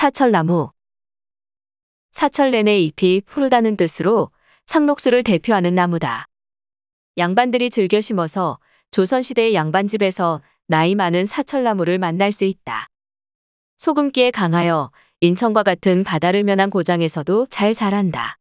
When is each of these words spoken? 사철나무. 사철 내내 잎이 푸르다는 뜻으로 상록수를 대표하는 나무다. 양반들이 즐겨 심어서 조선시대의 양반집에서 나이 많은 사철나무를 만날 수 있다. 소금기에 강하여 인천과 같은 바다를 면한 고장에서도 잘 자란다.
사철나무. 0.00 0.70
사철 2.10 2.52
내내 2.52 2.78
잎이 2.78 3.20
푸르다는 3.26 3.76
뜻으로 3.76 4.30
상록수를 4.64 5.22
대표하는 5.22 5.74
나무다. 5.74 6.26
양반들이 7.18 7.68
즐겨 7.68 8.00
심어서 8.00 8.58
조선시대의 8.92 9.54
양반집에서 9.54 10.40
나이 10.66 10.94
많은 10.94 11.26
사철나무를 11.26 11.98
만날 11.98 12.32
수 12.32 12.46
있다. 12.46 12.86
소금기에 13.76 14.30
강하여 14.30 14.90
인천과 15.20 15.64
같은 15.64 16.02
바다를 16.02 16.44
면한 16.44 16.70
고장에서도 16.70 17.48
잘 17.50 17.74
자란다. 17.74 18.39